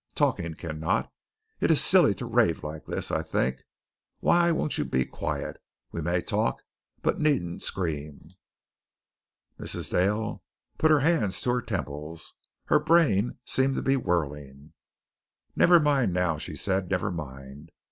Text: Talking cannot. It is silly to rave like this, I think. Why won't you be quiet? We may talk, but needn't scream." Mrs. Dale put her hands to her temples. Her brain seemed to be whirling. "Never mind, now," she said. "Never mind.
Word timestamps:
Talking 0.15 0.55
cannot. 0.55 1.13
It 1.59 1.69
is 1.69 1.79
silly 1.79 2.15
to 2.15 2.25
rave 2.25 2.63
like 2.63 2.87
this, 2.87 3.11
I 3.11 3.21
think. 3.21 3.63
Why 4.19 4.51
won't 4.51 4.79
you 4.79 4.83
be 4.83 5.05
quiet? 5.05 5.61
We 5.91 6.01
may 6.01 6.23
talk, 6.23 6.63
but 7.03 7.19
needn't 7.19 7.61
scream." 7.61 8.27
Mrs. 9.59 9.91
Dale 9.91 10.41
put 10.79 10.89
her 10.89 11.01
hands 11.01 11.39
to 11.43 11.51
her 11.51 11.61
temples. 11.61 12.33
Her 12.65 12.79
brain 12.79 13.37
seemed 13.45 13.75
to 13.75 13.83
be 13.83 13.95
whirling. 13.95 14.73
"Never 15.55 15.79
mind, 15.79 16.13
now," 16.13 16.39
she 16.39 16.55
said. 16.55 16.89
"Never 16.89 17.11
mind. 17.11 17.69